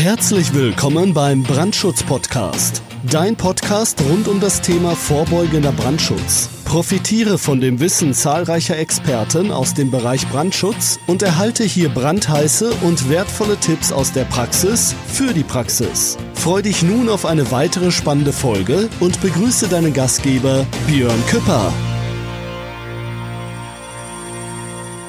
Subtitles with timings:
[0.00, 2.80] Herzlich willkommen beim Brandschutz-Podcast.
[3.10, 6.48] Dein Podcast rund um das Thema vorbeugender Brandschutz.
[6.64, 13.10] Profitiere von dem Wissen zahlreicher Experten aus dem Bereich Brandschutz und erhalte hier brandheiße und
[13.10, 16.16] wertvolle Tipps aus der Praxis für die Praxis.
[16.32, 21.70] Freu dich nun auf eine weitere spannende Folge und begrüße deinen Gastgeber Björn Küpper.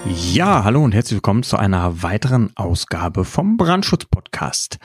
[0.07, 4.79] Ja, hallo und herzlich willkommen zu einer weiteren Ausgabe vom Brandschutz-Podcast.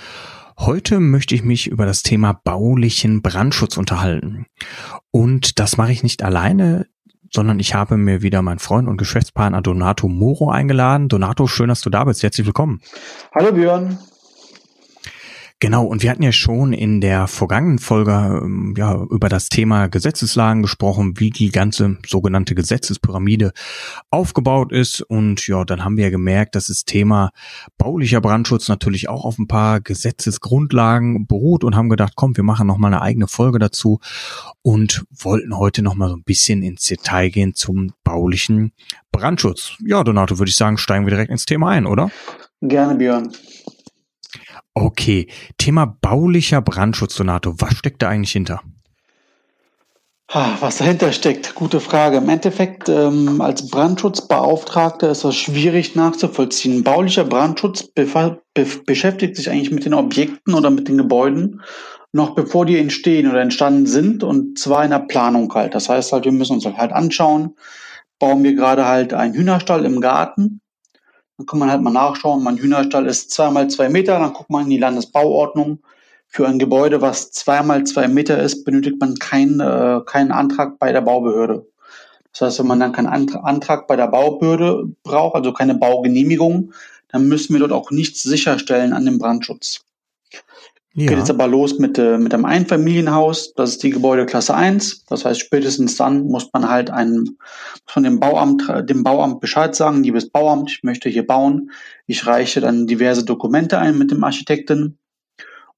[0.59, 4.47] Heute möchte ich mich über das Thema baulichen Brandschutz unterhalten.
[5.11, 6.87] Und das mache ich nicht alleine,
[7.33, 11.09] sondern ich habe mir wieder meinen Freund und Geschäftspartner Donato Moro eingeladen.
[11.09, 12.23] Donato, schön, dass du da bist.
[12.23, 12.81] Herzlich willkommen.
[13.35, 13.99] Hallo Björn.
[15.59, 18.11] Genau, und wir hatten ja schon in der vergangenen Folge
[18.43, 23.53] ähm, ja über das Thema Gesetzeslagen gesprochen, wie die ganze sogenannte Gesetzespyramide
[24.11, 25.01] aufgebaut ist.
[25.01, 27.31] Und ja, dann haben wir ja gemerkt, dass das Thema
[27.79, 32.67] baulicher Brandschutz natürlich auch auf ein paar Gesetzesgrundlagen beruht und haben gedacht, komm, wir machen
[32.67, 33.99] noch mal eine eigene Folge dazu
[34.61, 38.73] und wollten heute noch mal so ein bisschen ins Detail gehen zum baulichen
[39.11, 39.79] Brandschutz.
[39.83, 42.11] Ja, Donato, würde ich sagen, steigen wir direkt ins Thema ein, oder?
[42.61, 43.33] Gerne, Björn.
[44.79, 47.55] Okay, Thema baulicher Brandschutz, Donato.
[47.57, 48.61] Was steckt da eigentlich hinter?
[50.29, 52.19] Was dahinter steckt, gute Frage.
[52.19, 56.85] Im Endeffekt, ähm, als Brandschutzbeauftragter ist das schwierig nachzuvollziehen.
[56.85, 58.07] Baulicher Brandschutz be
[58.85, 61.63] beschäftigt sich eigentlich mit den Objekten oder mit den Gebäuden,
[62.13, 65.75] noch bevor die entstehen oder entstanden sind und zwar in der Planung halt.
[65.75, 67.57] Das heißt halt, wir müssen uns halt anschauen,
[68.19, 70.61] bauen wir gerade halt einen Hühnerstall im Garten
[71.37, 72.43] dann kann man halt mal nachschauen.
[72.43, 74.19] Mein Hühnerstall ist zweimal zwei Meter.
[74.19, 75.81] Dann guckt man in die Landesbauordnung.
[76.29, 80.93] Für ein Gebäude, was zweimal zwei Meter ist, benötigt man keinen, äh, keinen Antrag bei
[80.93, 81.67] der Baubehörde.
[82.33, 86.73] Das heißt, wenn man dann keinen Antrag bei der Baubehörde braucht, also keine Baugenehmigung,
[87.09, 89.86] dann müssen wir dort auch nichts sicherstellen an dem Brandschutz.
[90.99, 91.09] Ja.
[91.09, 93.53] Geht jetzt aber los mit, äh, mit einem Einfamilienhaus.
[93.53, 95.05] Das ist die Gebäudeklasse 1.
[95.05, 97.37] Das heißt, spätestens dann muss man halt einem,
[97.85, 101.71] von dem Bauamt, dem Bauamt Bescheid sagen, liebes Bauamt, ich möchte hier bauen.
[102.07, 104.97] Ich reiche dann diverse Dokumente ein mit dem Architekten.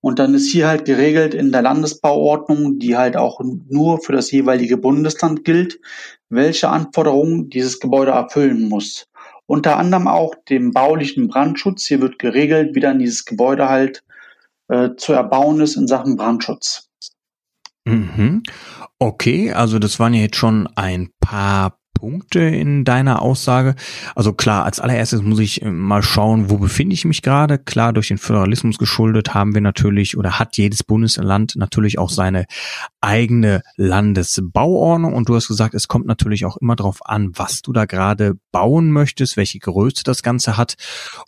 [0.01, 4.31] Und dann ist hier halt geregelt in der Landesbauordnung, die halt auch nur für das
[4.31, 5.81] jeweilige Bundesland gilt,
[6.29, 9.09] welche Anforderungen dieses Gebäude erfüllen muss.
[9.47, 11.87] Unter anderem auch dem baulichen Brandschutz.
[11.87, 14.05] Hier wird geregelt, wie dann dieses Gebäude halt
[14.69, 16.89] äh, zu erbauen ist in Sachen Brandschutz.
[17.85, 18.43] Mhm.
[18.99, 23.75] Okay, also das waren ja jetzt schon ein paar Punkte in deiner Aussage.
[24.15, 27.59] Also klar, als allererstes muss ich äh, mal schauen, wo befinde ich mich gerade.
[27.59, 32.47] Klar, durch den Föderalismus geschuldet haben wir natürlich oder hat jedes Bundesland natürlich auch seine
[33.01, 35.15] eigene Landesbauordnung.
[35.15, 38.35] Und du hast gesagt, es kommt natürlich auch immer darauf an, was du da gerade
[38.53, 40.77] bauen möchtest, welche Größe das Ganze hat.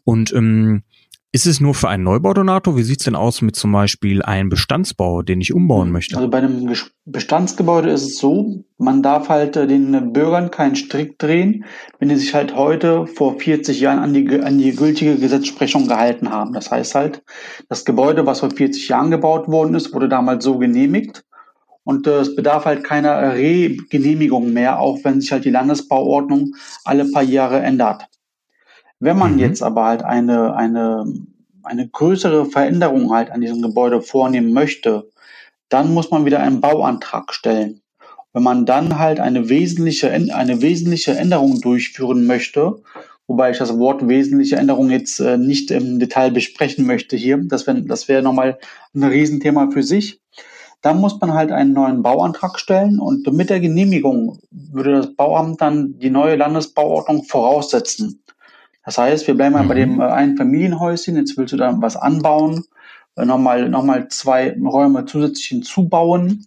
[0.05, 0.84] Und ähm,
[1.32, 2.76] ist es nur für einen Neubau, Donato?
[2.76, 6.16] Wie sieht's denn aus mit zum Beispiel einem Bestandsbau, den ich umbauen möchte?
[6.16, 6.72] Also bei einem
[7.04, 11.64] Bestandsgebäude ist es so, man darf halt äh, den Bürgern keinen Strick drehen,
[12.00, 16.30] wenn die sich halt heute vor 40 Jahren an die, an die gültige Gesetzesprechung gehalten
[16.30, 16.52] haben.
[16.52, 17.22] Das heißt halt,
[17.68, 21.24] das Gebäude, was vor 40 Jahren gebaut worden ist, wurde damals so genehmigt.
[21.84, 27.04] Und äh, es bedarf halt keiner Re-Genehmigung mehr, auch wenn sich halt die Landesbauordnung alle
[27.04, 28.08] paar Jahre ändert.
[29.00, 29.38] Wenn man mhm.
[29.38, 31.05] jetzt aber halt eine, eine,
[31.62, 35.09] eine größere Veränderung halt an diesem Gebäude vornehmen möchte,
[35.71, 37.81] dann muss man wieder einen Bauantrag stellen.
[38.33, 42.83] Wenn man dann halt eine wesentliche, eine wesentliche Änderung durchführen möchte,
[43.27, 47.66] wobei ich das Wort wesentliche Änderung jetzt äh, nicht im Detail besprechen möchte hier, das
[47.66, 48.59] wäre das wäre nochmal
[48.94, 50.21] ein Riesenthema für sich,
[50.83, 55.60] dann muss man halt einen neuen Bauantrag stellen und mit der Genehmigung würde das Bauamt
[55.60, 58.22] dann die neue Landesbauordnung voraussetzen.
[58.84, 59.68] Das heißt, wir bleiben mal mhm.
[59.68, 60.00] bei dem mhm.
[60.00, 62.64] äh, einen Familienhäuschen, jetzt willst du da was anbauen,
[63.16, 66.46] äh, nochmal, nochmal zwei Räume zusätzlich hinzubauen,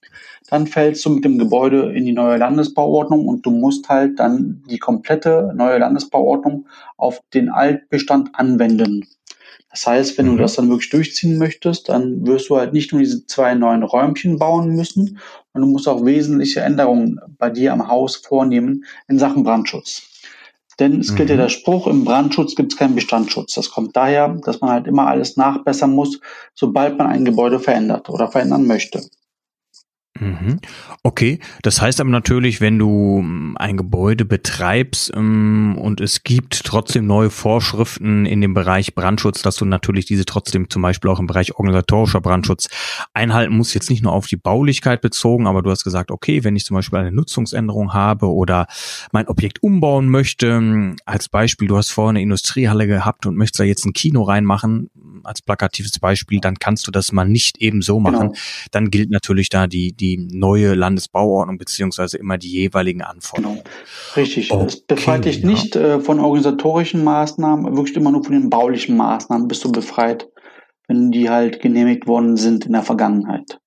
[0.49, 4.63] dann fällst du mit dem Gebäude in die neue Landesbauordnung und du musst halt dann
[4.69, 6.67] die komplette neue Landesbauordnung
[6.97, 9.07] auf den Altbestand anwenden.
[9.71, 10.31] Das heißt, wenn mhm.
[10.31, 13.81] du das dann wirklich durchziehen möchtest, dann wirst du halt nicht nur diese zwei neuen
[13.81, 15.17] Räumchen bauen müssen,
[15.51, 20.12] sondern du musst auch wesentliche Änderungen bei dir am Haus vornehmen in Sachen Brandschutz.
[20.79, 21.41] Denn es gilt ja mhm.
[21.41, 23.53] der Spruch, im Brandschutz gibt es keinen Bestandsschutz.
[23.53, 26.19] Das kommt daher, dass man halt immer alles nachbessern muss,
[26.53, 29.01] sobald man ein Gebäude verändert oder verändern möchte.
[30.19, 30.59] Mhm.
[31.01, 36.65] Okay, das heißt aber natürlich, wenn du ähm, ein Gebäude betreibst ähm, und es gibt
[36.65, 41.19] trotzdem neue Vorschriften in dem Bereich Brandschutz, dass du natürlich diese trotzdem zum Beispiel auch
[41.19, 42.69] im Bereich organisatorischer Brandschutz
[43.13, 46.55] einhalten musst, jetzt nicht nur auf die Baulichkeit bezogen, aber du hast gesagt, okay, wenn
[46.55, 48.67] ich zum Beispiel eine Nutzungsänderung habe oder
[49.11, 53.61] mein Objekt umbauen möchte, ähm, als Beispiel, du hast vorher eine Industriehalle gehabt und möchtest
[53.61, 54.91] da jetzt ein Kino reinmachen,
[55.23, 58.29] als plakatives Beispiel, dann kannst du das mal nicht eben so machen.
[58.29, 58.33] Genau.
[58.71, 63.59] Dann gilt natürlich da die, die neue Landesbauordnung beziehungsweise immer die jeweiligen Anforderungen.
[63.63, 63.69] Genau.
[64.15, 64.51] Richtig.
[64.51, 68.97] Okay, es befreit dich nicht äh, von organisatorischen Maßnahmen, wirklich immer nur von den baulichen
[68.97, 70.27] Maßnahmen bist du befreit,
[70.87, 73.59] wenn die halt genehmigt worden sind in der Vergangenheit.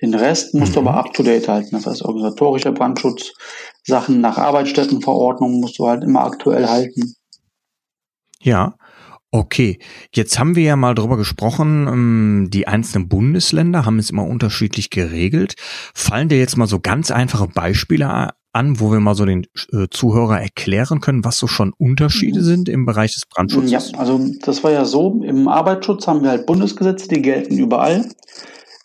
[0.00, 0.84] Den Rest musst mhm.
[0.84, 1.70] du aber up to date halten.
[1.72, 3.32] Das heißt, organisatorischer Brandschutz,
[3.82, 7.14] Sachen nach Arbeitsstättenverordnung musst du halt immer aktuell halten.
[8.40, 8.74] Ja,
[9.30, 9.78] Okay,
[10.14, 14.88] jetzt haben wir ja mal drüber gesprochen, ähm, die einzelnen Bundesländer haben es immer unterschiedlich
[14.88, 15.54] geregelt.
[15.94, 19.88] Fallen dir jetzt mal so ganz einfache Beispiele an, wo wir mal so den äh,
[19.90, 22.44] Zuhörer erklären können, was so schon Unterschiede mhm.
[22.44, 23.70] sind im Bereich des Brandschutzes?
[23.70, 28.08] Ja, also das war ja so, im Arbeitsschutz haben wir halt Bundesgesetze, die gelten überall.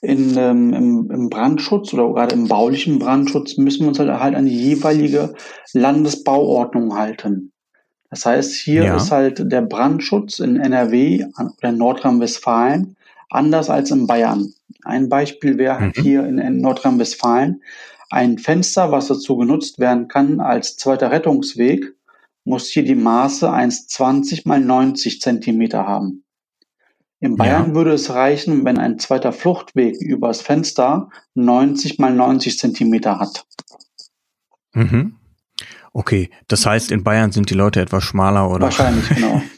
[0.01, 4.36] In, ähm, im, im Brandschutz oder gerade im baulichen Brandschutz müssen wir uns halt, halt
[4.36, 5.34] an die jeweilige
[5.72, 7.52] Landesbauordnung halten.
[8.13, 8.95] Das heißt, hier ja.
[8.95, 11.25] ist halt der Brandschutz in NRW
[11.57, 12.95] oder Nordrhein-Westfalen
[13.31, 14.54] anders als in Bayern.
[14.83, 16.01] Ein Beispiel wäre halt mhm.
[16.04, 17.63] hier in Nordrhein-Westfalen
[18.12, 21.95] ein Fenster, was dazu genutzt werden kann als zweiter Rettungsweg,
[22.45, 26.24] muss hier die Maße 1,20 mal 90 Zentimeter haben.
[27.19, 27.74] In Bayern ja.
[27.74, 33.48] würde es reichen, wenn ein zweiter Fluchtweg übers Fenster 90 mal 90 Zentimeter hat.
[34.74, 35.15] Mhm.
[35.94, 38.66] Okay, das heißt, in Bayern sind die Leute etwas schmaler, oder?
[38.66, 39.42] Wahrscheinlich, genau.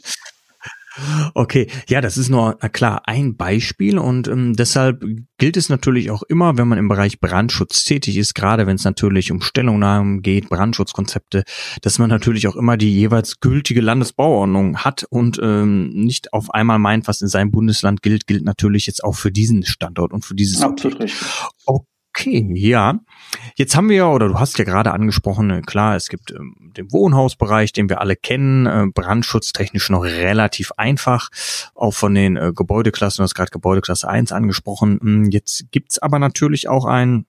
[1.33, 5.03] Okay, ja, das ist nur klar ein Beispiel und ähm, deshalb
[5.37, 8.85] gilt es natürlich auch immer, wenn man im Bereich Brandschutz tätig ist, gerade wenn es
[8.85, 11.43] natürlich um Stellungnahmen geht, Brandschutzkonzepte,
[11.81, 16.79] dass man natürlich auch immer die jeweils gültige Landesbauordnung hat und ähm, nicht auf einmal
[16.79, 20.35] meint, was in seinem Bundesland gilt, gilt natürlich jetzt auch für diesen Standort und für
[20.35, 21.11] dieses Absolut Objekt.
[21.11, 21.29] richtig.
[21.65, 21.94] Okay.
[22.17, 22.99] Okay, ja.
[23.55, 26.89] Jetzt haben wir, oder du hast ja gerade angesprochen, äh, klar, es gibt ähm, den
[26.93, 31.29] Wohnhausbereich, den wir alle kennen, äh, brandschutztechnisch noch relativ einfach,
[31.75, 34.99] auch von den äh, Gebäudeklassen, du hast gerade Gebäudeklasse 1 angesprochen.
[35.01, 37.25] Hm, jetzt gibt's aber natürlich auch ein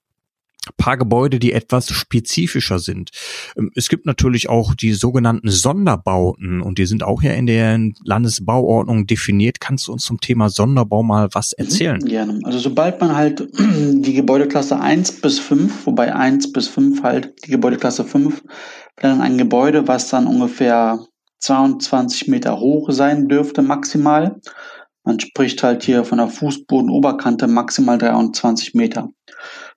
[0.77, 3.11] paar Gebäude, die etwas spezifischer sind.
[3.57, 7.79] Ähm, es gibt natürlich auch die sogenannten Sonderbauten und die sind auch ja in der
[8.05, 9.61] Landesbauordnung definiert.
[9.61, 12.01] Kannst du uns zum Thema Sonderbau mal was mhm, erzählen?
[12.01, 12.41] Gerne.
[12.45, 17.51] Also sobald man halt die Gebäudeklasse 1 bis 5, wobei 1 bis 5 halt die
[17.51, 18.43] Gebäudeklasse 5,
[18.97, 20.99] dann ein Gebäude, was dann ungefähr
[21.41, 24.41] 22 Meter hoch sein dürfte maximal.
[25.05, 29.11] Man spricht halt hier von der Fußbodenoberkante maximal 23 Meter.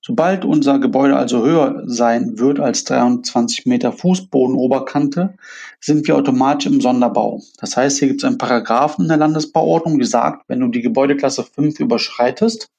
[0.10, 5.36] Sobald unser Gebäude also höher sein wird als 23 Meter Fußbodenoberkante,
[5.80, 7.44] sind wir automatisch im Sonderbau.
[7.60, 10.82] Das heißt, hier gibt es einen Paragraphen in der Landesbauordnung, die sagt, wenn du die
[10.82, 12.72] Gebäudeklasse 5 überschreitest,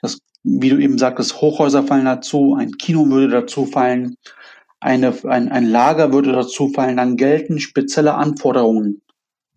[0.00, 4.16] das, wie du eben sagtest, Hochhäuser fallen dazu, ein Kino würde dazu fallen,
[4.78, 9.02] eine, ein, ein Lager würde dazu fallen, dann gelten spezielle Anforderungen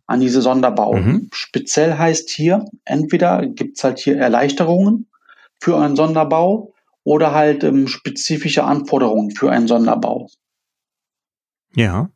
[0.07, 0.95] an diese Sonderbau.
[0.95, 1.29] Mhm.
[1.31, 5.05] Speziell heißt hier, entweder gibt es halt hier Erleichterungen
[5.59, 6.73] für einen Sonderbau
[7.07, 10.27] oder halt ähm, spezifische Anforderungen für einen Sonderbau.
[11.73, 12.09] Ja.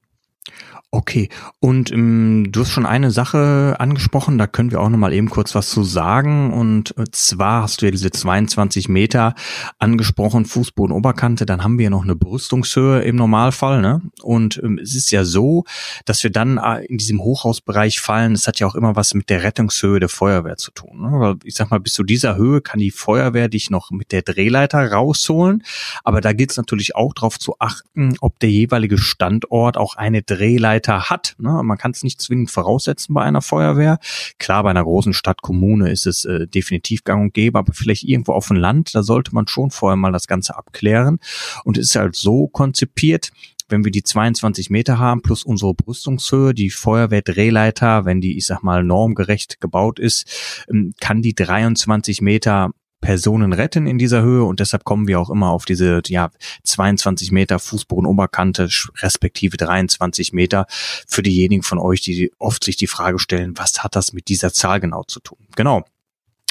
[0.93, 1.29] Okay,
[1.61, 5.55] und ähm, du hast schon eine Sache angesprochen, da können wir auch nochmal eben kurz
[5.55, 6.51] was zu sagen.
[6.51, 9.33] Und äh, zwar hast du ja diese 22 Meter
[9.79, 13.81] angesprochen, Fußboden, Oberkante, dann haben wir noch eine Brüstungshöhe im Normalfall.
[13.81, 14.01] Ne?
[14.21, 15.63] Und ähm, es ist ja so,
[16.03, 18.33] dass wir dann äh, in diesem Hochhausbereich fallen.
[18.33, 21.03] Das hat ja auch immer was mit der Rettungshöhe der Feuerwehr zu tun.
[21.03, 21.19] Ne?
[21.21, 24.23] Weil ich sag mal, bis zu dieser Höhe kann die Feuerwehr dich noch mit der
[24.23, 25.63] Drehleiter rausholen.
[26.03, 30.21] Aber da gilt es natürlich auch darauf zu achten, ob der jeweilige Standort auch eine
[30.21, 31.35] Drehleiter Mitarbeiter hat.
[31.37, 31.61] Ne?
[31.63, 33.99] Man kann es nicht zwingend voraussetzen bei einer Feuerwehr.
[34.39, 38.03] Klar, bei einer großen Stadt, Kommune ist es äh, definitiv gang und gäbe, aber vielleicht
[38.03, 41.19] irgendwo auf dem Land, da sollte man schon vorher mal das Ganze abklären.
[41.63, 43.31] Und es ist halt so konzipiert,
[43.69, 48.63] wenn wir die 22 Meter haben plus unsere Brüstungshöhe, die Feuerwehrdrehleiter, wenn die, ich sag
[48.63, 54.59] mal, normgerecht gebaut ist, ähm, kann die 23 Meter Personen retten in dieser Höhe und
[54.59, 56.29] deshalb kommen wir auch immer auf diese ja
[56.63, 63.19] 22 Meter Fußbodenoberkante respektive 23 Meter für diejenigen von euch, die oft sich die Frage
[63.19, 65.39] stellen, was hat das mit dieser Zahl genau zu tun?
[65.55, 65.83] Genau.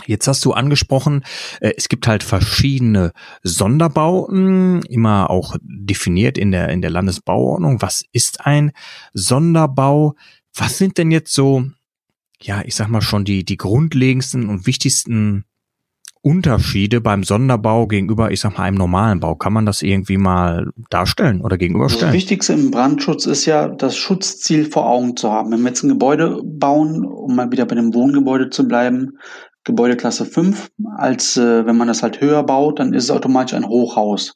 [0.06, 1.24] Jetzt hast du angesprochen,
[1.60, 7.82] äh, es gibt halt verschiedene Sonderbauten, immer auch definiert in der, in der Landesbauordnung.
[7.82, 8.72] Was ist ein
[9.12, 10.14] Sonderbau?
[10.54, 11.64] Was sind denn jetzt so,
[12.40, 15.44] ja, ich sag mal schon die, die grundlegendsten und wichtigsten
[16.22, 19.36] Unterschiede beim Sonderbau gegenüber, ich sag mal, einem normalen Bau?
[19.36, 22.08] Kann man das irgendwie mal darstellen oder gegenüberstellen?
[22.08, 25.50] Das Wichtigste im Brandschutz ist ja, das Schutzziel vor Augen zu haben.
[25.50, 29.18] Wenn wir jetzt ein Gebäude bauen, um mal wieder bei dem Wohngebäude zu bleiben,
[29.64, 33.66] Gebäudeklasse 5, als äh, wenn man das halt höher baut, dann ist es automatisch ein
[33.66, 34.34] Hochhaus.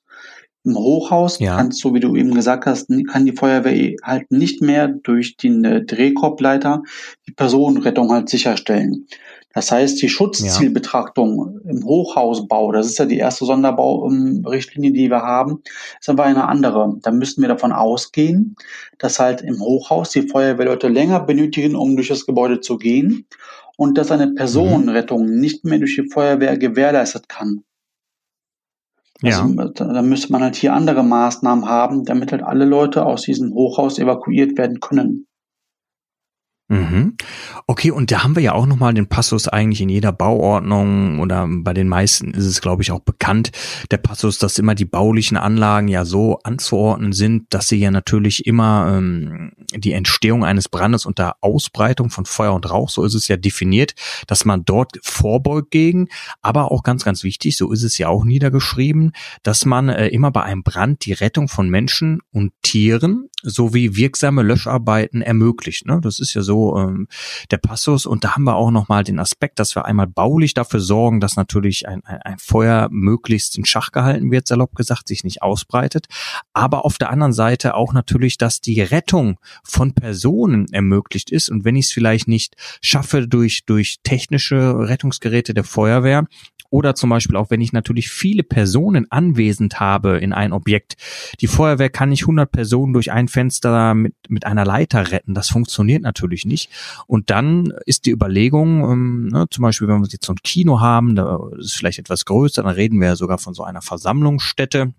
[0.65, 1.57] Im Hochhaus Ja.
[1.57, 5.65] kannst du, wie du eben gesagt hast, kann die Feuerwehr halt nicht mehr durch den
[5.65, 6.83] äh, Drehkorbleiter
[7.27, 9.07] die Personenrettung halt sicherstellen.
[9.55, 15.63] Das heißt, die Schutzzielbetrachtung im Hochhausbau, das ist ja die erste Sonderbau-Richtlinie, die wir haben,
[16.01, 16.97] ist aber eine andere.
[17.03, 18.57] Da müssen wir davon ausgehen,
[18.99, 23.27] dass halt im Hochhaus die Feuerwehrleute länger benötigen, um durch das Gebäude zu gehen
[23.77, 27.63] und dass eine Personenrettung nicht mehr durch die Feuerwehr gewährleistet kann.
[29.23, 29.43] Ja.
[29.57, 33.55] Also, da müsste man halt hier andere Maßnahmen haben, damit halt alle Leute aus diesem
[33.55, 35.29] Hochhaus evakuiert werden können.
[36.75, 37.17] Mhm.
[37.67, 41.47] Okay, und da haben wir ja auch nochmal den Passus eigentlich in jeder Bauordnung oder
[41.49, 43.53] bei den meisten ist es, glaube ich, auch bekannt,
[43.91, 48.47] der Passus, dass immer die baulichen Anlagen ja so anzuordnen sind, dass sie ja natürlich
[48.47, 53.29] immer ähm, die Entstehung eines Brandes unter Ausbreitung von Feuer und Rauch, so ist es
[53.29, 53.95] ja definiert,
[54.27, 56.09] dass man dort vorbeugt gegen,
[56.43, 59.13] aber auch ganz, ganz wichtig, so ist es ja auch niedergeschrieben,
[59.43, 64.43] dass man äh, immer bei einem Brand die Rettung von Menschen und Tieren sowie wirksame
[64.43, 65.87] Löscharbeiten ermöglicht.
[65.87, 66.01] Ne?
[66.03, 67.09] Das ist ja so ähm,
[67.51, 68.07] der Passus.
[68.07, 71.37] Und da haben wir auch nochmal den Aspekt, dass wir einmal baulich dafür sorgen, dass
[71.37, 76.07] natürlich ein, ein, ein Feuer möglichst in Schach gehalten wird, salopp gesagt, sich nicht ausbreitet.
[76.53, 81.49] Aber auf der anderen Seite auch natürlich, dass die Rettung von Personen ermöglicht ist.
[81.51, 86.27] Und wenn ich es vielleicht nicht schaffe durch, durch technische Rettungsgeräte der Feuerwehr,
[86.75, 90.97] oder zum Beispiel auch, wenn ich natürlich viele Personen anwesend habe in ein Objekt.
[91.41, 95.35] Die Feuerwehr kann nicht 100 Personen durch ein Fenster mit, mit einer Leiter retten.
[95.35, 96.73] Das funktioniert natürlich nicht.
[97.07, 100.81] Und dann ist die Überlegung, ähm, ne, zum Beispiel, wenn wir jetzt so ein Kino
[100.81, 104.95] haben, da ist vielleicht etwas größer, dann reden wir ja sogar von so einer Versammlungsstätte.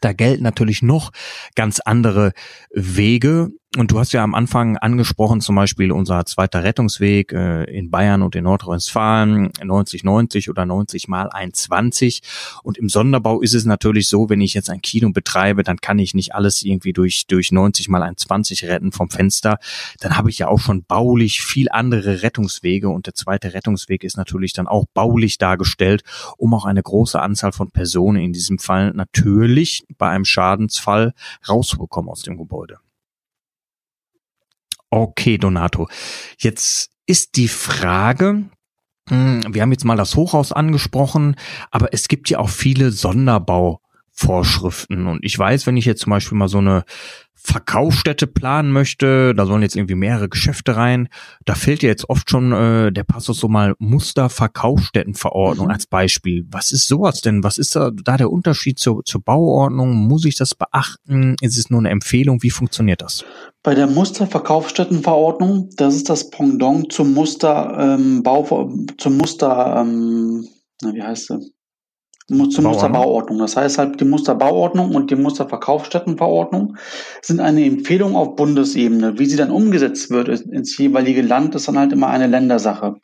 [0.00, 1.10] Da gelten natürlich noch
[1.54, 2.32] ganz andere
[2.72, 3.50] Wege.
[3.76, 8.22] Und du hast ja am Anfang angesprochen, zum Beispiel unser zweiter Rettungsweg äh, in Bayern
[8.22, 12.20] und in Nordrhein-Westfalen, 90-90 oder 90 mal 120.
[12.64, 16.00] Und im Sonderbau ist es natürlich so, wenn ich jetzt ein Kino betreibe, dann kann
[16.00, 19.60] ich nicht alles irgendwie durch, durch 90 mal 120 retten vom Fenster.
[20.00, 22.88] Dann habe ich ja auch schon baulich viel andere Rettungswege.
[22.88, 26.02] Und der zweite Rettungsweg ist natürlich dann auch baulich dargestellt,
[26.38, 31.14] um auch eine große Anzahl von Personen in diesem Fall natürlich bei einem Schadensfall
[31.48, 32.80] rauszubekommen aus dem Gebäude.
[34.90, 35.88] Okay, Donato.
[36.38, 38.44] Jetzt ist die Frage,
[39.08, 41.36] hm, wir haben jetzt mal das Hochhaus angesprochen,
[41.70, 42.90] aber es gibt ja auch viele
[44.14, 45.06] Sonderbauvorschriften.
[45.06, 46.84] Und ich weiß, wenn ich jetzt zum Beispiel mal so eine
[47.42, 51.08] Verkaufsstätte planen möchte, da sollen jetzt irgendwie mehrere Geschäfte rein,
[51.46, 55.72] da fehlt ja jetzt oft schon äh, der Passus so mal Musterverkaufsstättenverordnung Mhm.
[55.72, 56.44] als Beispiel.
[56.50, 57.42] Was ist sowas denn?
[57.42, 59.94] Was ist da, da der Unterschied zur, zur Bauordnung?
[59.94, 61.36] Muss ich das beachten?
[61.40, 62.42] Ist es nur eine Empfehlung?
[62.42, 63.24] Wie funktioniert das?
[63.62, 70.46] Bei der Musterverkaufsstättenverordnung, das ist das Pendant zum Muster ähm, Bau, zum Muster, ähm,
[70.82, 71.52] na, wie heißt sie?
[72.48, 72.64] Zur Bauordnung.
[72.64, 73.38] Musterbauordnung.
[73.38, 76.76] Das heißt halt, die Musterbauordnung und die Musterverkaufsstättenverordnung
[77.22, 79.18] sind eine Empfehlung auf Bundesebene.
[79.18, 82.96] Wie sie dann umgesetzt wird ins jeweilige Land, ist dann halt immer eine Ländersache.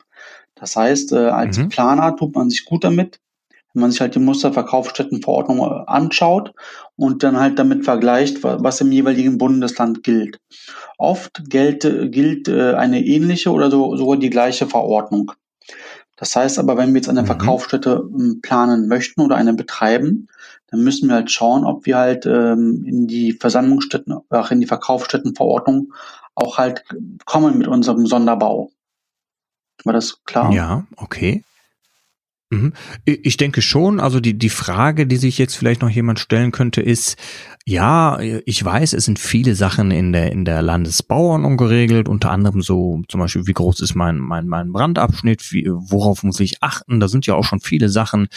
[0.55, 1.69] Das heißt, äh, als Mhm.
[1.69, 3.19] Planer tut man sich gut damit,
[3.73, 6.53] wenn man sich halt die Musterverkaufsstättenverordnung äh, anschaut
[6.95, 10.39] und dann halt damit vergleicht, wa- was im jeweiligen Bundesland gilt.
[10.97, 11.81] Oft gilt,
[12.11, 15.31] gilt äh, eine ähnliche oder so, sogar die gleiche Verordnung.
[16.17, 17.27] Das heißt aber, wenn wir jetzt eine Mhm.
[17.27, 20.27] Verkaufsstätte ähm, planen möchten oder eine betreiben,
[20.69, 24.67] dann müssen wir halt schauen, ob wir halt ähm, in die Versammlungsstätten, auch in die
[24.67, 25.93] Verkaufsstättenverordnung
[26.35, 26.83] auch halt
[27.25, 28.69] kommen mit unserem Sonderbau.
[29.83, 30.51] War das klar?
[30.51, 31.43] Ja, okay.
[32.49, 32.71] Mhm.
[33.03, 36.81] Ich denke schon, also die, die Frage, die sich jetzt vielleicht noch jemand stellen könnte,
[36.81, 37.17] ist,
[37.65, 42.61] ja, ich weiß, es sind viele Sachen in der, in der Landesbauordnung geregelt, unter anderem
[42.61, 47.01] so zum Beispiel, wie groß ist mein, mein, mein Brandabschnitt, wie, worauf muss ich achten,
[47.01, 48.29] da sind ja auch schon viele Sachen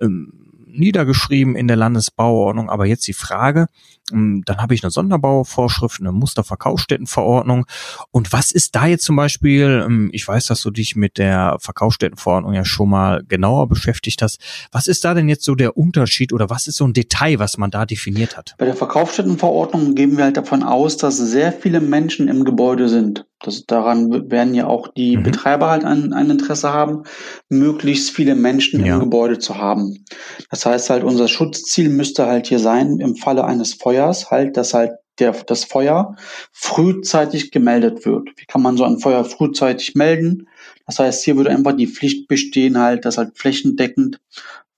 [0.00, 0.32] ähm,
[0.66, 3.66] niedergeschrieben in der Landesbauordnung, aber jetzt die Frage,
[4.10, 7.66] dann habe ich eine Sonderbauvorschrift, eine Musterverkaufsstättenverordnung
[8.10, 11.56] und was ist da jetzt zum Beispiel, ähm, ich weiß, dass du dich mit der
[11.60, 14.40] Verkaufsstättenverordnung ja schon mal genauer beschäftigt hast,
[14.72, 17.58] was ist da denn jetzt so der Unterschied oder was ist so ein Detail, was
[17.58, 18.54] man da definiert hat?
[18.58, 23.26] Bei der Verkaufsstättenverordnung gehen wir halt davon aus, dass sehr viele Menschen im Gebäude sind.
[23.40, 25.22] Das, daran werden ja auch die Mhm.
[25.24, 27.02] Betreiber halt ein, ein Interesse haben,
[27.50, 28.94] möglichst viele Menschen Ja.
[28.94, 30.04] im Gebäude zu haben.
[30.50, 33.95] Das heißt halt, unser Schutzziel müsste halt hier sein, im Falle eines Feuers
[34.30, 36.16] halt, dass halt der, das Feuer
[36.52, 38.28] frühzeitig gemeldet wird.
[38.36, 40.48] Wie kann man so ein Feuer frühzeitig melden?
[40.86, 44.20] Das heißt, hier würde einfach die Pflicht bestehen halt, dass halt flächendeckend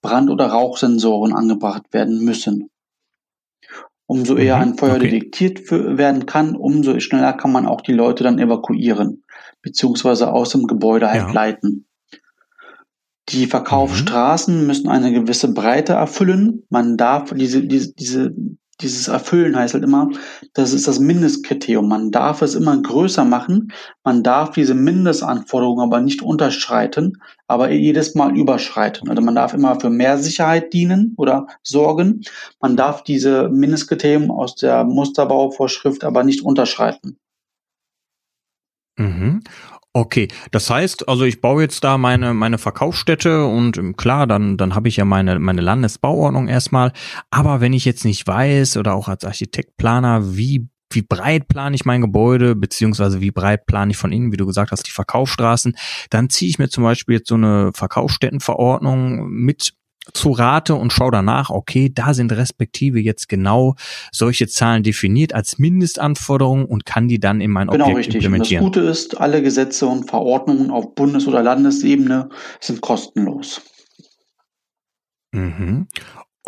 [0.00, 2.70] Brand- oder Rauchsensoren angebracht werden müssen.
[4.06, 5.10] Umso eher Mhm, ein Feuer okay.
[5.10, 9.24] detektiert werden kann, umso schneller kann man auch die Leute dann evakuieren,
[9.60, 11.32] beziehungsweise aus dem Gebäude halt Ja.
[11.32, 11.86] leiten.
[13.28, 14.66] Die Verkaufsstraßen mhm.
[14.66, 16.62] müssen eine gewisse Breite erfüllen.
[16.70, 18.34] Man darf diese, diese, diese,
[18.80, 20.10] dieses Erfüllen heißt halt immer,
[20.54, 21.88] das ist das Mindestkriterium.
[21.88, 23.72] Man darf es immer größer machen.
[24.04, 29.08] Man darf diese Mindestanforderungen aber nicht unterschreiten, aber jedes Mal überschreiten.
[29.08, 32.22] Also man darf immer für mehr Sicherheit dienen oder sorgen.
[32.60, 37.18] Man darf diese Mindestkriterien aus der Musterbauvorschrift aber nicht unterschreiten.
[38.96, 39.42] Mhm.
[39.98, 44.56] Okay, das heißt, also ich baue jetzt da meine meine Verkaufsstätte und ähm, klar, dann
[44.56, 46.92] dann habe ich ja meine meine Landesbauordnung erstmal,
[47.32, 51.84] aber wenn ich jetzt nicht weiß oder auch als Architektplaner, wie wie breit plane ich
[51.84, 55.76] mein Gebäude, beziehungsweise wie breit plane ich von innen, wie du gesagt hast, die Verkaufsstraßen,
[56.10, 59.72] dann ziehe ich mir zum Beispiel jetzt so eine Verkaufsstättenverordnung mit
[60.12, 63.74] zu Rate und schau danach, okay, da sind respektive jetzt genau
[64.12, 68.14] solche Zahlen definiert als Mindestanforderungen und kann die dann in mein genau, Objekt richtig.
[68.16, 68.64] implementieren.
[68.64, 72.28] Und das Gute ist, alle Gesetze und Verordnungen auf Bundes- oder Landesebene
[72.60, 73.62] sind kostenlos.
[75.32, 75.86] Mhm.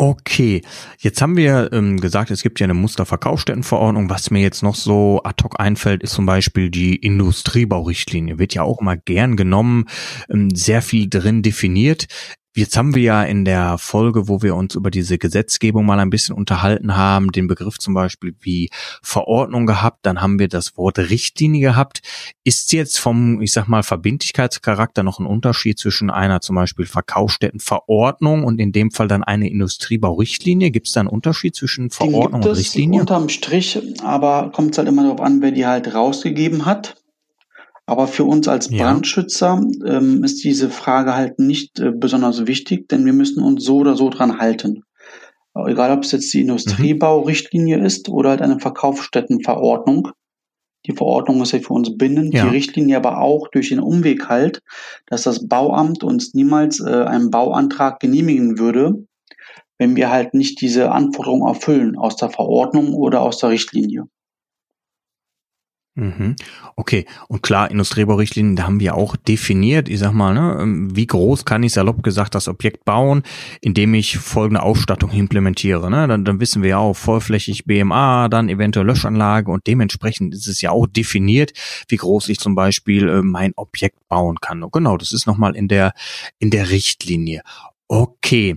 [0.03, 0.63] Okay,
[0.97, 4.09] jetzt haben wir ähm, gesagt, es gibt ja eine Musterverkaufsstättenverordnung.
[4.09, 8.39] Was mir jetzt noch so ad hoc einfällt, ist zum Beispiel die Industriebaurichtlinie.
[8.39, 9.85] Wird ja auch immer gern genommen,
[10.27, 12.07] ähm, sehr viel drin definiert.
[12.53, 16.09] Jetzt haben wir ja in der Folge, wo wir uns über diese Gesetzgebung mal ein
[16.09, 18.69] bisschen unterhalten haben, den Begriff zum Beispiel wie
[19.01, 22.01] Verordnung gehabt, dann haben wir das Wort Richtlinie gehabt.
[22.43, 28.43] Ist jetzt vom, ich sag mal, Verbindlichkeitscharakter noch ein Unterschied zwischen einer zum Beispiel Verkaufsstättenverordnung
[28.43, 30.71] und in dem Fall dann eine Industriebaurichtlinie?
[30.71, 32.99] Gibt es da einen Unterschied zwischen Verordnung und Richtlinie?
[32.99, 36.97] Unterm Strich, aber kommt es halt immer darauf an, wer die halt rausgegeben hat.
[37.91, 38.85] Aber für uns als ja.
[38.85, 43.79] Brandschützer ähm, ist diese Frage halt nicht äh, besonders wichtig, denn wir müssen uns so
[43.79, 44.83] oder so dran halten.
[45.53, 47.83] Egal, ob es jetzt die Industriebaurichtlinie mhm.
[47.83, 50.07] ist oder halt eine Verkaufsstättenverordnung.
[50.85, 52.45] Die Verordnung ist ja für uns bindend, ja.
[52.45, 54.61] die Richtlinie aber auch durch den Umweg halt,
[55.07, 59.05] dass das Bauamt uns niemals äh, einen Bauantrag genehmigen würde,
[59.77, 64.05] wenn wir halt nicht diese Anforderungen erfüllen aus der Verordnung oder aus der Richtlinie.
[65.95, 66.37] Mhm.
[66.77, 71.05] Okay, und klar, Industriebaurichtlinien, da haben wir auch definiert, ich sag mal, ne, ähm, wie
[71.05, 73.23] groß kann ich salopp gesagt das Objekt bauen,
[73.59, 75.91] indem ich folgende Ausstattung implementiere.
[75.91, 76.07] Ne?
[76.07, 80.61] Dann, dann wissen wir ja auch vollflächig BMA, dann eventuell Löschanlage und dementsprechend ist es
[80.61, 81.51] ja auch definiert,
[81.89, 84.63] wie groß ich zum Beispiel äh, mein Objekt bauen kann.
[84.63, 85.91] Und genau, das ist nochmal in der,
[86.39, 87.41] in der Richtlinie.
[87.89, 88.55] Okay.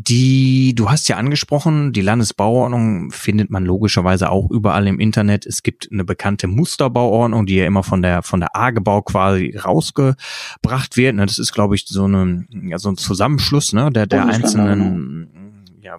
[0.00, 5.44] Die, du hast ja angesprochen, die Landesbauordnung findet man logischerweise auch überall im Internet.
[5.44, 10.96] Es gibt eine bekannte Musterbauordnung, die ja immer von der von der AGEBau quasi rausgebracht
[10.96, 11.16] wird.
[11.16, 15.30] Ne, das ist, glaube ich, so, eine, ja, so ein Zusammenschluss ne, der, der einzelnen
[15.32, 15.80] genau.
[15.82, 15.96] ja,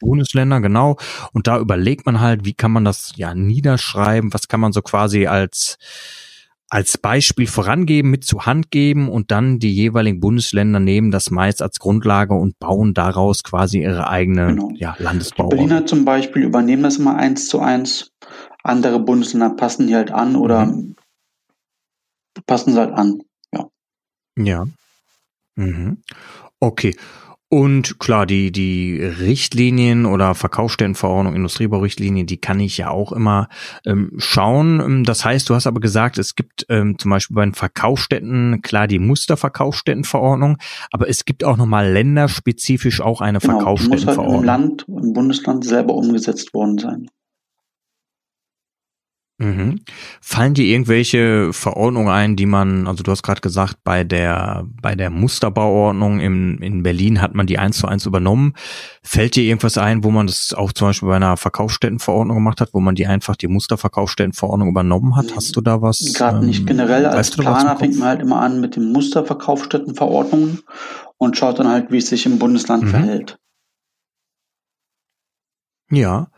[0.00, 0.98] Bundesländer, genau.
[1.32, 4.82] Und da überlegt man halt, wie kann man das ja niederschreiben, was kann man so
[4.82, 5.78] quasi als
[6.70, 11.62] als Beispiel vorangeben, mit zur Hand geben und dann die jeweiligen Bundesländer nehmen das meist
[11.62, 14.70] als Grundlage und bauen daraus quasi ihre eigene genau.
[14.76, 15.48] ja, Landesbau.
[15.48, 18.12] Die Berliner zum Beispiel übernehmen das immer eins zu eins.
[18.62, 20.94] Andere Bundesländer passen die halt an oder mhm.
[22.46, 23.20] passen sie halt an.
[23.52, 23.68] Ja.
[24.38, 24.66] Ja.
[25.56, 26.02] Mhm.
[26.60, 26.94] Okay.
[27.52, 33.48] Und klar, die, die Richtlinien oder Verkaufsstellenverordnung, Industriebaurichtlinien, die kann ich ja auch immer
[33.84, 34.78] ähm, schauen.
[34.78, 38.62] Ähm, das heißt, du hast aber gesagt, es gibt ähm, zum Beispiel bei den Verkaufsstätten,
[38.62, 40.58] klar, die Musterverkaufsstättenverordnung,
[40.92, 44.42] aber es gibt auch nochmal länderspezifisch auch eine genau, Verkaufsstättenverordnung.
[44.42, 47.10] Muss halt im Land, im Bundesland selber umgesetzt worden sein.
[49.40, 49.80] Mhm.
[50.20, 54.94] Fallen dir irgendwelche Verordnungen ein, die man, also du hast gerade gesagt, bei der bei
[54.94, 58.52] der Musterbauordnung in, in Berlin hat man die eins zu eins übernommen.
[59.02, 62.74] Fällt dir irgendwas ein, wo man das auch zum Beispiel bei einer Verkaufsstättenverordnung gemacht hat,
[62.74, 65.34] wo man die einfach die Musterverkaufsstättenverordnung übernommen hat?
[65.34, 66.12] Hast du da was?
[66.14, 67.06] Gerade ähm, nicht generell.
[67.06, 70.60] Als Planer fängt man halt immer an mit den Musterverkaufsstättenverordnungen
[71.16, 72.88] und schaut dann halt, wie es sich im Bundesland mhm.
[72.88, 73.38] verhält.
[75.90, 76.28] Ja.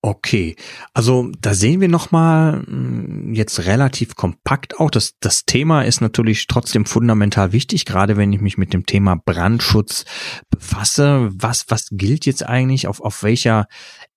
[0.00, 0.54] Okay,
[0.94, 4.92] also da sehen wir nochmal hm, jetzt relativ kompakt auch.
[4.92, 9.16] Das, das Thema ist natürlich trotzdem fundamental wichtig, gerade wenn ich mich mit dem Thema
[9.16, 10.04] Brandschutz
[10.50, 11.30] befasse.
[11.32, 12.86] Was, was gilt jetzt eigentlich?
[12.86, 13.66] Auf, auf welcher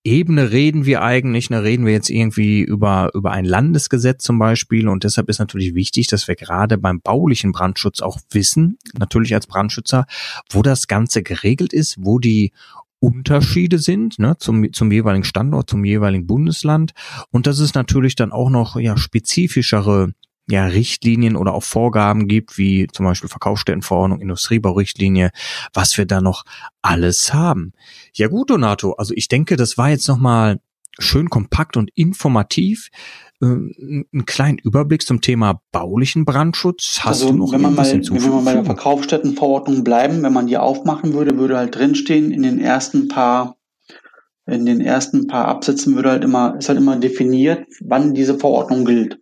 [0.04, 1.50] Ebene reden wir eigentlich?
[1.50, 4.86] Ne, reden wir jetzt irgendwie über, über ein Landesgesetz zum Beispiel?
[4.86, 9.48] Und deshalb ist natürlich wichtig, dass wir gerade beim baulichen Brandschutz auch wissen, natürlich als
[9.48, 10.06] Brandschützer,
[10.48, 12.52] wo das Ganze geregelt ist, wo die
[13.02, 16.92] Unterschiede sind ne, zum, zum jeweiligen Standort, zum jeweiligen Bundesland
[17.30, 20.12] und dass es natürlich dann auch noch ja spezifischere
[20.48, 25.30] ja, Richtlinien oder auch Vorgaben gibt, wie zum Beispiel Verkaufsstättenverordnung, Industriebaurichtlinie,
[25.72, 26.44] was wir da noch
[26.80, 27.72] alles haben.
[28.14, 30.60] Ja gut, Donato, also ich denke, das war jetzt nochmal
[30.98, 32.88] schön kompakt und informativ.
[33.42, 37.00] Äh, einen kleinen Überblick zum Thema baulichen Brandschutz?
[37.00, 40.32] Hast also, du noch wenn man mal, wenn wir mal bei der Verkaufsstättenverordnung bleiben, wenn
[40.32, 43.56] man die aufmachen würde, würde halt drinstehen, in den ersten paar
[44.46, 48.84] in den ersten paar Absätzen würde halt immer, ist halt immer definiert, wann diese Verordnung
[48.84, 49.18] gilt.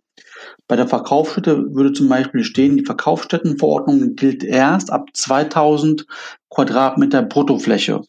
[0.67, 6.05] Bei der Verkaufsstätte würde zum Beispiel stehen, die Verkaufsstättenverordnung gilt erst ab 2000
[6.49, 8.01] Quadratmeter Bruttofläche.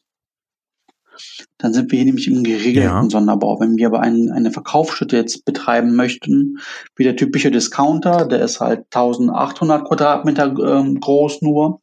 [1.58, 3.10] Dann sind wir hier nämlich im geregelten ja.
[3.10, 3.60] Sonderbau.
[3.60, 6.58] Wenn wir aber ein, eine Verkaufsstätte jetzt betreiben möchten,
[6.96, 11.80] wie der typische Discounter, der ist halt 1800 Quadratmeter ähm, groß nur,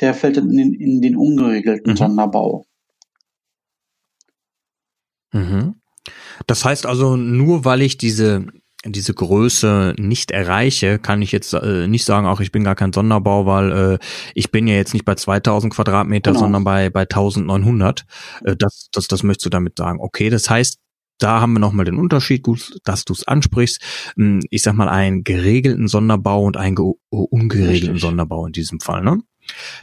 [0.00, 1.96] der fällt dann in den, in den ungeregelten mhm.
[1.96, 2.66] Sonderbau.
[5.32, 5.74] Mhm.
[6.46, 8.46] Das heißt also, nur weil ich diese
[8.84, 12.92] diese Größe nicht erreiche, kann ich jetzt äh, nicht sagen, auch ich bin gar kein
[12.92, 13.98] Sonderbau, weil äh,
[14.34, 16.40] ich bin ja jetzt nicht bei 2000 Quadratmeter, genau.
[16.40, 18.04] sondern bei bei 1900.
[18.44, 19.98] Äh, das das das möchtest du damit sagen.
[20.00, 20.78] Okay, das heißt,
[21.18, 23.82] da haben wir nochmal den Unterschied, gut, dass du es ansprichst.
[24.16, 26.76] Hm, ich sag mal, einen geregelten Sonderbau und einen
[27.10, 28.00] ungeregelten Richtig.
[28.00, 29.18] Sonderbau in diesem Fall, ne?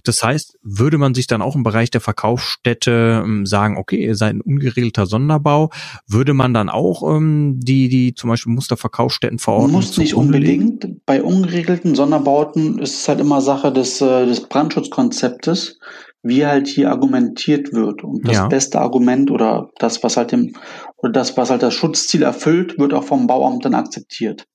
[0.04, 4.16] Das heißt, würde man sich dann auch im Bereich der Verkaufsstätte ähm, sagen, okay, ihr
[4.16, 5.70] seid ein ungeregelter Sonderbau,
[6.08, 11.06] würde man dann auch ähm, die, die zum Beispiel Musterverkaufsstättenverordnung Muss nicht unbedingt.
[11.06, 15.80] Bei ungeregelten Sonderbauten ist es halt immer Sache des, äh, des Brandschutzkonzeptes,
[16.24, 18.04] wie halt hier argumentiert wird.
[18.04, 18.48] Und das ja.
[18.48, 20.56] beste Argument oder das, was halt dem,
[20.98, 24.48] oder das, was halt das Schutzziel erfüllt, wird auch vom Bauamt dann akzeptiert.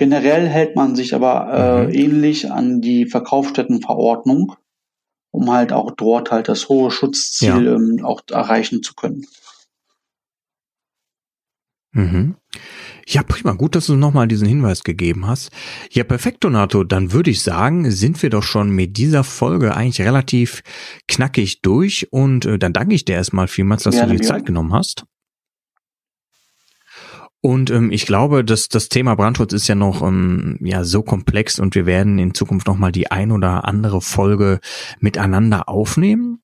[0.00, 1.92] Generell hält man sich aber äh, mhm.
[1.92, 4.54] ähnlich an die Verkaufsstättenverordnung,
[5.30, 7.74] um halt auch dort halt das hohe Schutzziel ja.
[7.74, 9.26] ähm, auch erreichen zu können.
[11.92, 12.36] Mhm.
[13.06, 13.52] Ja, prima.
[13.52, 15.50] Gut, dass du nochmal diesen Hinweis gegeben hast.
[15.90, 16.82] Ja, perfekt, Donato.
[16.82, 20.62] Dann würde ich sagen, sind wir doch schon mit dieser Folge eigentlich relativ
[21.08, 22.10] knackig durch.
[22.10, 25.04] Und äh, dann danke ich dir erstmal vielmals, dass Gerne, du dir Zeit genommen hast.
[27.42, 31.58] Und ähm, ich glaube, dass das Thema Brandschutz ist ja noch ähm, ja so komplex
[31.58, 34.60] und wir werden in Zukunft noch mal die ein oder andere Folge
[34.98, 36.42] miteinander aufnehmen.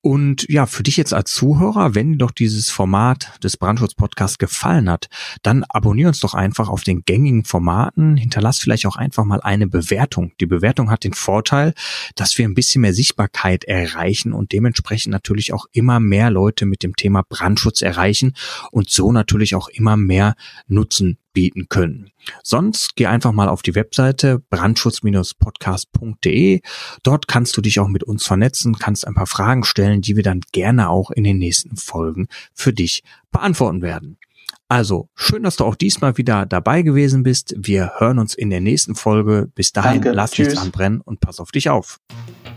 [0.00, 4.88] Und ja, für dich jetzt als Zuhörer, wenn dir doch dieses Format des Brandschutz-Podcasts gefallen
[4.88, 5.08] hat,
[5.42, 9.66] dann abonnier uns doch einfach auf den gängigen Formaten, hinterlass vielleicht auch einfach mal eine
[9.66, 10.32] Bewertung.
[10.40, 11.74] Die Bewertung hat den Vorteil,
[12.14, 16.84] dass wir ein bisschen mehr Sichtbarkeit erreichen und dementsprechend natürlich auch immer mehr Leute mit
[16.84, 18.34] dem Thema Brandschutz erreichen
[18.70, 20.36] und so natürlich auch immer mehr
[20.68, 22.10] Nutzen bieten können.
[22.42, 26.62] Sonst geh einfach mal auf die Webseite brandschutz-podcast.de.
[27.04, 30.24] Dort kannst du dich auch mit uns vernetzen, kannst ein paar Fragen stellen, die wir
[30.24, 34.18] dann gerne auch in den nächsten Folgen für dich beantworten werden.
[34.66, 37.54] Also schön, dass du auch diesmal wieder dabei gewesen bist.
[37.56, 39.48] Wir hören uns in der nächsten Folge.
[39.54, 40.10] Bis dahin, Danke.
[40.10, 40.48] lass Tschüss.
[40.48, 42.00] nichts anbrennen und pass auf dich auf.